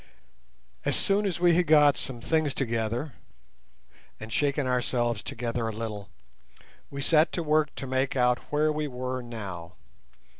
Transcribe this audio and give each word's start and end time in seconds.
As 0.83 0.95
soon 0.97 1.27
as 1.27 1.39
we 1.39 1.53
had 1.53 1.67
got 1.67 1.95
some 1.95 2.21
things 2.21 2.55
together 2.55 3.13
and 4.19 4.33
shaken 4.33 4.65
ourselves 4.65 5.21
together 5.21 5.67
a 5.67 5.71
little, 5.71 6.09
we 6.89 7.03
set 7.03 7.31
to 7.33 7.43
work 7.43 7.75
to 7.75 7.85
make 7.85 8.15
out 8.15 8.39
where 8.51 8.71
we 8.71 8.87
were 8.87 9.21
now. 9.21 9.73